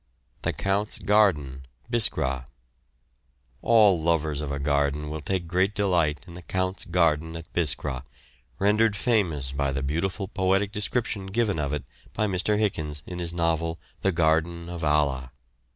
THE 0.41 0.51
COUNT'S 0.51 0.97
GARDEN, 0.97 1.67
BISKRA. 1.91 2.47
All 3.61 4.01
lovers 4.01 4.41
of 4.41 4.51
a 4.51 4.57
garden 4.57 5.11
will 5.11 5.19
take 5.21 5.45
great 5.45 5.75
delight 5.75 6.21
in 6.25 6.33
the 6.33 6.41
Count's 6.41 6.85
garden 6.85 7.35
at 7.35 7.53
Biskra, 7.53 8.03
rendered 8.57 8.95
famous 8.95 9.51
by 9.51 9.71
the 9.71 9.83
beautiful 9.83 10.27
poetic 10.27 10.71
description 10.71 11.27
given 11.27 11.59
of 11.59 11.71
it 11.71 11.83
by 12.13 12.25
Mr. 12.25 12.57
Hichens 12.59 13.03
in 13.05 13.19
his 13.19 13.31
novel 13.31 13.77
the 14.01 14.11
Garden 14.11 14.69
of 14.69 14.83
Allah. 14.83 15.33